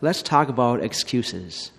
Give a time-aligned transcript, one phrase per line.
[0.00, 1.70] let's talk about excuses.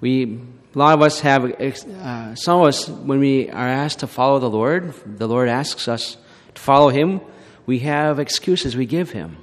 [0.00, 0.40] We,
[0.74, 4.38] a lot of us have, uh, some of us, when we are asked to follow
[4.38, 6.16] the Lord, the Lord asks us
[6.54, 7.20] to follow Him,
[7.66, 9.38] we have excuses we give Him.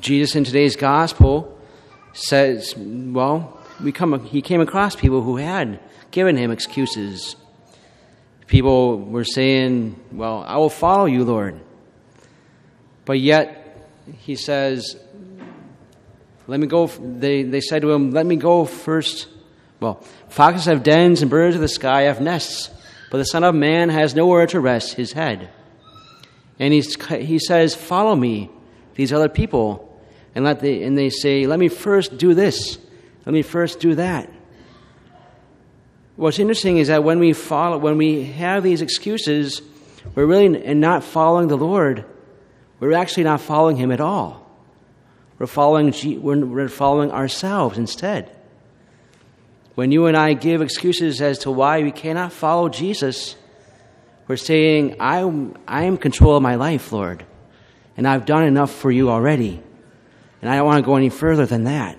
[0.00, 1.58] Jesus in today's gospel
[2.12, 5.80] says, well, we come, he came across people who had
[6.10, 7.36] given him excuses.
[8.46, 11.60] People were saying, Well, I will follow you, Lord.
[13.04, 13.63] But yet,
[14.18, 14.96] he says,
[16.46, 16.86] Let me go.
[16.86, 19.28] They, they said to him, Let me go first.
[19.80, 22.70] Well, foxes have dens and birds of the sky have nests,
[23.10, 25.50] but the Son of Man has nowhere to rest his head.
[26.58, 28.50] And he's, he says, Follow me,
[28.94, 29.90] these other people.
[30.34, 32.78] And, let the, and they say, Let me first do this.
[33.26, 34.30] Let me first do that.
[36.16, 39.62] What's interesting is that when we follow, when we have these excuses,
[40.14, 42.04] we're really not following the Lord.
[42.80, 44.44] We're actually not following Him at all.
[45.38, 45.92] We're following,
[46.22, 48.30] we're following ourselves instead.
[49.74, 53.34] When you and I give excuses as to why we cannot follow Jesus,
[54.28, 57.24] we're saying, I'm, I am control of my life, Lord,
[57.96, 59.60] and I've done enough for you already,
[60.40, 61.98] and I don't want to go any further than that.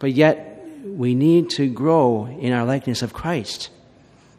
[0.00, 0.50] But yet,
[0.84, 3.70] we need to grow in our likeness of Christ.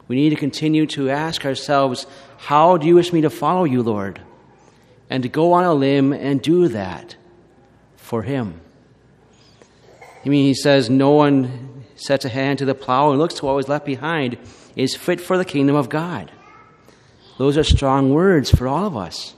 [0.08, 2.06] We need to continue to ask ourselves,
[2.38, 4.20] How do you wish me to follow you, Lord?
[5.12, 7.18] And to go on a limb and do that
[7.98, 8.62] for Him.
[10.26, 13.46] I mean, he says, No one sets a hand to the plow and looks to
[13.46, 14.38] what was left behind
[14.78, 16.32] is fit for the kingdom of God.
[17.38, 19.36] Those are strong words for all of us.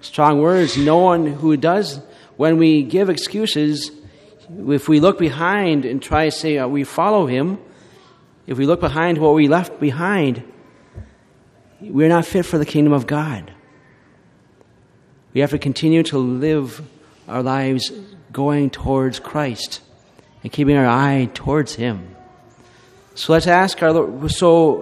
[0.00, 0.76] Strong words.
[0.76, 2.00] No one who does,
[2.36, 3.90] when we give excuses,
[4.68, 7.58] if we look behind and try to say uh, we follow him,
[8.46, 10.44] if we look behind what we left behind,
[11.80, 13.52] we're not fit for the kingdom of God.
[15.34, 16.82] We have to continue to live
[17.28, 17.90] our lives
[18.32, 19.80] going towards Christ
[20.42, 22.14] and keeping our eye towards Him.
[23.14, 24.72] So let's ask our Lord, so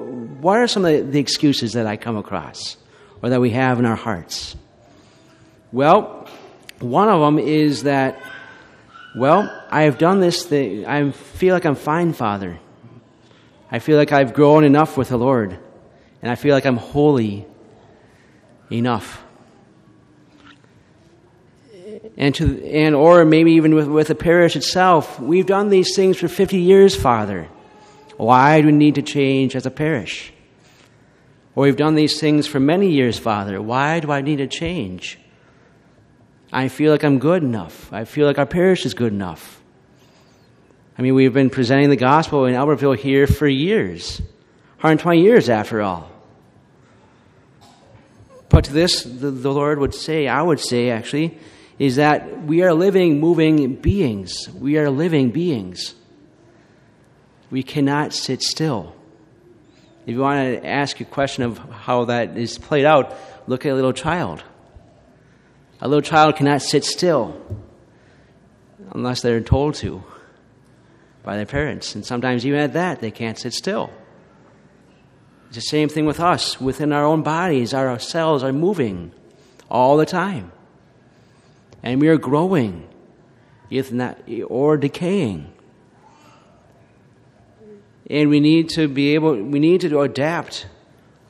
[0.41, 2.77] what are some of the excuses that I come across
[3.23, 4.57] or that we have in our hearts?
[5.73, 6.29] Well,
[6.79, 8.21] one of them is that
[9.17, 10.87] well, I have done this thing.
[10.87, 12.61] I feel like I'm fine, Father.
[13.71, 15.59] I feel like I've grown enough with the Lord.
[16.23, 17.47] And I feel like I'm holy
[18.71, 19.25] enough.
[22.17, 26.19] And, to, and or maybe even with, with the parish itself, we've done these things
[26.19, 27.49] for 50 years, Father.
[28.17, 30.33] Why do we need to change as a parish?
[31.55, 33.61] Or we've done these things for many years, Father.
[33.63, 35.19] Why do I need to change?
[36.53, 37.93] I feel like I'm good enough.
[37.93, 39.63] I feel like our parish is good enough.
[40.99, 44.21] I mean, we've been presenting the gospel in Albertville here for years
[44.81, 46.11] 120 years after all.
[48.49, 51.39] But to this, the, the Lord would say, I would say actually,
[51.81, 54.51] is that we are living, moving beings.
[54.51, 55.95] We are living beings.
[57.51, 58.95] We cannot sit still.
[60.05, 63.73] If you want to ask a question of how that is played out, look at
[63.73, 64.45] a little child.
[65.81, 67.41] A little child cannot sit still
[68.93, 70.05] unless they're told to
[71.23, 71.95] by their parents.
[71.95, 73.91] And sometimes, even at that, they can't sit still.
[75.47, 76.61] It's the same thing with us.
[76.61, 79.13] Within our own bodies, our cells are moving
[79.71, 80.53] all the time.
[81.83, 82.89] And we are growing,
[83.71, 85.53] if not, or decaying.
[88.09, 90.67] And we need to be able, we need to adapt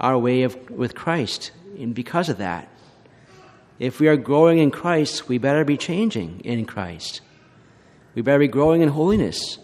[0.00, 1.52] our way of, with Christ.
[1.78, 2.68] And because of that,
[3.78, 7.20] if we are growing in Christ, we better be changing in Christ.
[8.14, 9.58] We better be growing in holiness.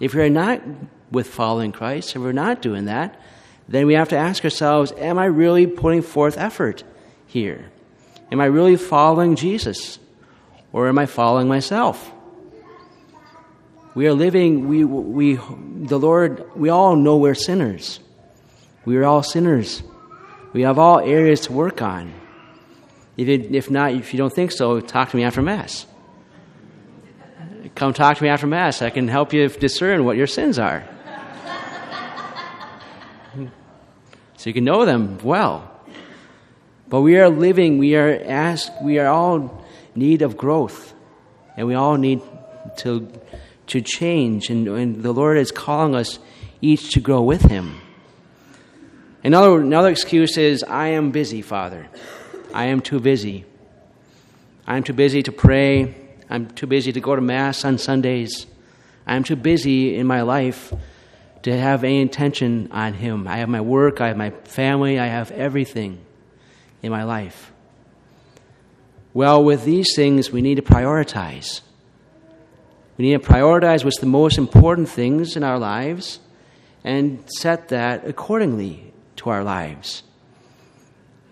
[0.00, 0.62] If we are not
[1.10, 3.20] with following Christ, if we're not doing that,
[3.68, 6.84] then we have to ask ourselves Am I really putting forth effort
[7.26, 7.70] here?
[8.30, 9.98] Am I really following Jesus?
[10.72, 12.10] Or am I following myself?
[13.94, 18.00] We are living, we, we, the Lord, we all know we're sinners.
[18.86, 19.82] We are all sinners.
[20.54, 22.12] We have all areas to work on.
[23.18, 25.86] If, it, if not, if you don't think so, talk to me after Mass.
[27.74, 28.80] Come talk to me after Mass.
[28.80, 30.84] I can help you discern what your sins are.
[34.36, 35.68] so you can know them well.
[36.88, 39.61] But we are living, we are asked, we are all
[39.94, 40.94] need of growth.
[41.56, 42.20] And we all need
[42.78, 43.08] to,
[43.68, 44.50] to change.
[44.50, 46.18] And, and the Lord is calling us
[46.60, 47.80] each to grow with Him.
[49.24, 51.88] Another, another excuse is, I am busy, Father.
[52.52, 53.44] I am too busy.
[54.66, 55.94] I'm too busy to pray.
[56.28, 58.46] I'm too busy to go to Mass on Sundays.
[59.06, 60.72] I'm too busy in my life
[61.42, 63.26] to have any intention on Him.
[63.26, 65.98] I have my work, I have my family, I have everything
[66.82, 67.51] in my life.
[69.14, 71.60] Well, with these things, we need to prioritize.
[72.96, 76.20] We need to prioritize what's the most important things in our lives
[76.84, 80.02] and set that accordingly to our lives.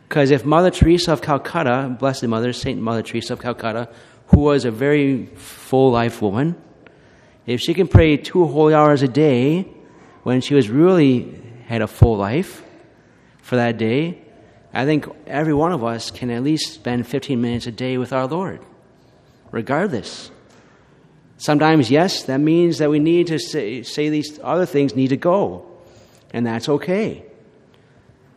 [0.08, 3.88] Because if Mother Teresa of Calcutta, Blessed Mother, Saint Mother Teresa of Calcutta,
[4.26, 6.56] who was a very full life woman,
[7.46, 9.68] if she can pray two holy hours a day
[10.22, 12.62] when she was really had a full life
[13.40, 14.19] for that day,
[14.72, 18.12] I think every one of us can at least spend 15 minutes a day with
[18.12, 18.60] our Lord,
[19.50, 20.30] regardless.
[21.38, 25.16] Sometimes, yes, that means that we need to say, say these other things need to
[25.16, 25.66] go,
[26.32, 27.24] and that's okay.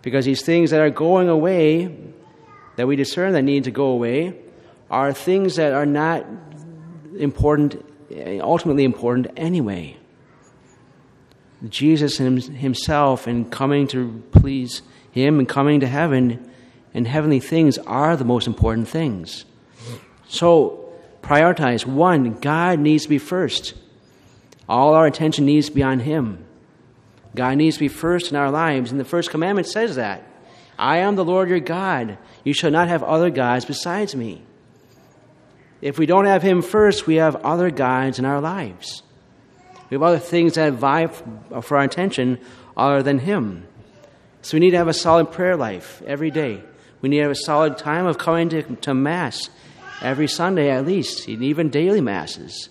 [0.02, 1.96] Because these things that are going away,
[2.78, 4.36] that we discern that need to go away,
[4.90, 6.26] are things that are not
[7.18, 7.86] important,
[8.42, 9.98] ultimately important anyway.
[11.70, 14.82] Jesus himself in coming to please
[15.14, 16.50] him and coming to heaven
[16.94, 19.46] and heavenly things are the most important things.
[20.28, 21.86] So, prioritize.
[21.86, 23.76] One, God needs to be first.
[24.68, 26.44] All our attention needs to be on Him.
[27.36, 30.24] God needs to be first in our lives, and the first commandment says that.
[30.78, 32.18] I am the Lord your God.
[32.44, 34.42] You shall not have other gods besides me.
[35.82, 39.04] If we don't have Him first, we have other gods in our lives.
[39.90, 42.40] We have other things that vie for our attention
[42.76, 43.68] other than Him.
[44.44, 46.62] So we need to have a solid prayer life every day.
[47.02, 49.50] We need to have a solid time of coming to, to Mass
[50.02, 52.70] every Sunday at least, and even daily masses,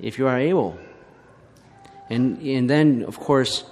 [0.00, 0.78] if you are able.
[2.08, 3.64] And, and then, of course,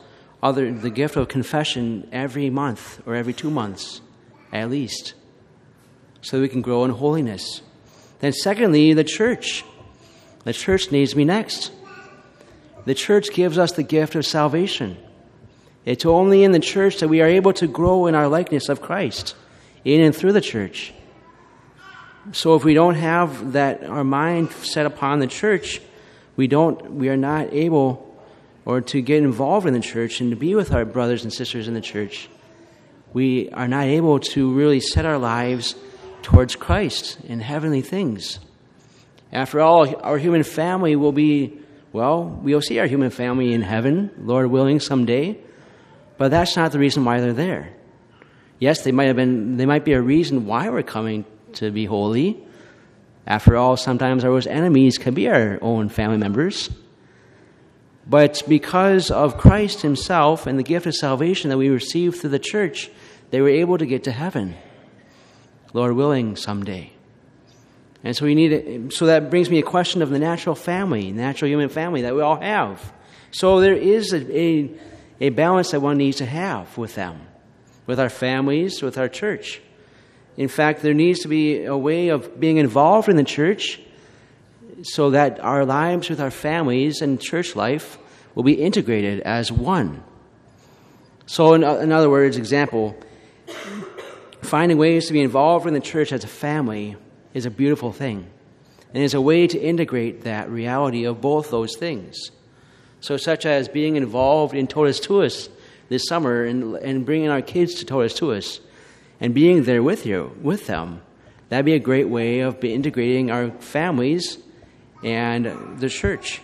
[0.43, 4.03] other, the gift of confession every month or every two months
[4.53, 5.15] at least,
[6.21, 7.63] so we can grow in holiness.
[8.21, 9.65] Then, secondly, the church.
[10.45, 11.73] The church needs me next.
[12.85, 14.99] The church gives us the gift of salvation.
[15.87, 18.83] It's only in the church that we are able to grow in our likeness of
[18.83, 19.37] Christ,
[19.85, 20.93] in and through the church.
[22.33, 25.81] So if we don't have that our mind set upon the church,
[26.35, 28.03] we don't we are not able
[28.65, 31.69] or to get involved in the church and to be with our brothers and sisters
[31.69, 32.29] in the church.
[33.13, 35.77] We are not able to really set our lives
[36.23, 38.41] towards Christ and heavenly things.
[39.33, 41.61] After all, our human family will be,
[41.93, 45.39] well, we'll see our human family in heaven, Lord willing, someday.
[46.19, 47.73] But that's not the reason why they're there.
[48.59, 51.25] Yes, they might have been, they might be a reason why we're coming
[51.55, 52.43] to be holy.
[53.27, 56.71] After all, sometimes our worst enemies can be our own family members.
[58.09, 62.39] But because of Christ Himself and the gift of salvation that we received through the
[62.39, 62.89] church,
[63.31, 64.55] they were able to get to heaven.
[65.73, 66.93] Lord willing, someday.
[68.05, 71.11] And so we need it, so that brings me a question of the natural family,
[71.11, 72.93] natural human family that we all have.
[73.33, 74.71] So there is a, a,
[75.21, 77.21] a balance that one needs to have with them,
[77.87, 79.61] with our families, with our church.
[80.37, 83.81] In fact, there needs to be a way of being involved in the church
[84.83, 87.99] so that our lives with our families and church life
[88.35, 90.03] will be integrated as one.
[91.25, 92.97] So, in, in other words, example,
[94.43, 96.97] finding ways to be involved in the church as a family
[97.33, 98.31] is a beautiful thing.
[98.95, 102.31] And is a way to integrate that reality of both those things.
[103.01, 105.49] So, such as being involved in Totus Tuus
[105.89, 108.61] this summer and, and bringing our kids to Totus Tuus
[109.21, 111.03] and being there with you, with them,
[111.49, 114.39] that'd be a great way of integrating our families
[115.05, 116.41] and the church.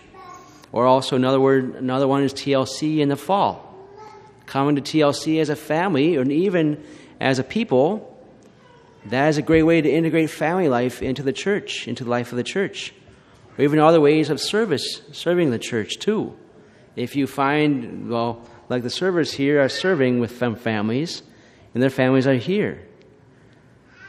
[0.71, 3.69] Or also another word, another one is TLC in the fall.
[4.45, 6.83] Coming to TLC as a family, and even
[7.19, 8.09] as a people,
[9.05, 12.31] that is a great way to integrate family life into the church, into the life
[12.31, 12.93] of the church.
[13.57, 16.35] Or even other ways of service, serving the church too.
[16.95, 21.23] If you find, well, like the servers here are serving with some families,
[21.73, 22.85] and their families are here.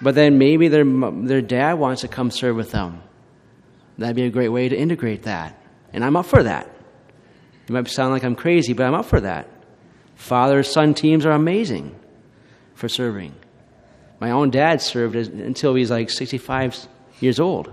[0.02, 3.02] But then maybe their, their dad wants to come serve with them.
[3.96, 5.58] That'd be a great way to integrate that.
[5.92, 6.70] And I'm up for that.
[7.66, 9.48] It might sound like I'm crazy, but I'm up for that.
[10.16, 11.94] Father son teams are amazing
[12.74, 13.34] for serving.
[14.20, 16.88] My own dad served until he was like 65
[17.20, 17.72] years old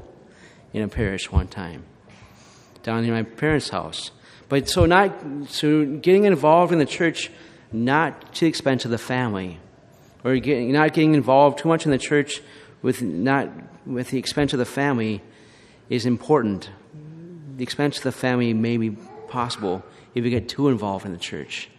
[0.74, 1.84] in a parish one time
[2.84, 4.12] down in my parents' house.
[4.52, 5.16] But so not
[5.48, 7.32] so getting involved in the church
[7.72, 9.62] not to the expense of the family
[10.26, 12.42] or getting, not getting involved too much in the church
[12.82, 13.48] with not
[13.86, 15.22] with the expense of the family
[15.90, 16.70] is important.
[17.56, 18.90] The expense of the family may be
[19.30, 21.70] possible if you get too involved in the church.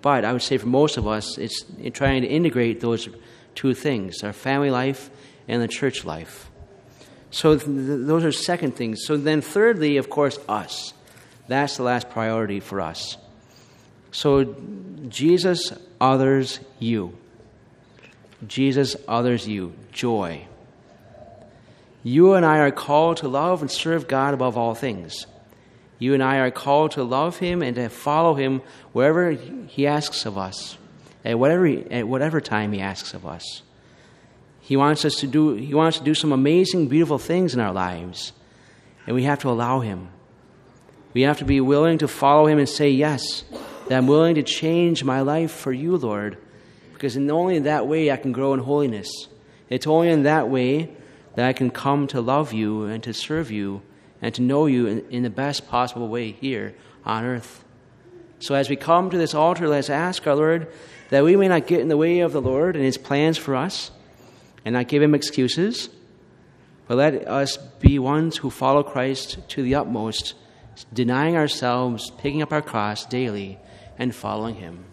[0.00, 3.10] But I would say for most of us, it's trying to integrate those
[3.54, 5.10] two things our family life
[5.48, 6.50] and the church life.
[7.30, 9.04] So th- those are second things.
[9.04, 10.94] So then, thirdly, of course, us.
[11.48, 13.16] That's the last priority for us.
[14.10, 14.56] So
[15.08, 17.16] Jesus others you.
[18.46, 19.74] Jesus others you.
[19.92, 20.46] Joy.
[22.02, 25.26] You and I are called to love and serve God above all things.
[25.98, 28.62] You and I are called to love Him and to follow Him
[28.92, 30.76] wherever He asks of us,
[31.24, 33.62] at whatever, at whatever time He asks of us.
[34.60, 37.72] He wants us to do, He wants to do some amazing, beautiful things in our
[37.72, 38.32] lives,
[39.06, 40.08] and we have to allow Him.
[41.16, 43.42] We have to be willing to follow Him and say, Yes,
[43.88, 46.36] that I'm willing to change my life for you, Lord,
[46.92, 49.08] because in only in that way I can grow in holiness.
[49.70, 50.94] It's only in that way
[51.34, 53.80] that I can come to love you and to serve you
[54.20, 56.74] and to know you in, in the best possible way here
[57.06, 57.64] on earth.
[58.38, 60.70] So as we come to this altar, let's ask our Lord
[61.08, 63.56] that we may not get in the way of the Lord and His plans for
[63.56, 63.90] us
[64.66, 65.88] and not give Him excuses,
[66.86, 70.34] but let us be ones who follow Christ to the utmost,
[70.92, 73.58] denying ourselves, picking up our cross daily,
[73.98, 74.84] and following Him.